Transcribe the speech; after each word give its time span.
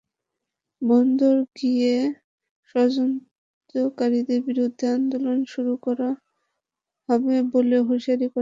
বন্দর 0.81 1.35
দিয়ে 1.55 1.93
ষড়যন্ত্রকারীদের 2.69 4.39
বিরুদ্ধে 4.47 4.85
আন্দোলন 4.97 5.37
শুরু 5.53 5.73
করা 5.85 6.09
হবে 7.09 7.35
বলেও 7.53 7.81
হুঁশিয়ার 7.89 8.17
করেন 8.17 8.27
তিনি। 8.27 8.39